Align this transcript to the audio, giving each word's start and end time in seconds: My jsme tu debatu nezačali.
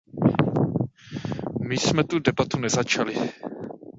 My 1.67 1.77
jsme 1.77 2.03
tu 2.03 2.19
debatu 2.19 2.59
nezačali. 2.59 3.15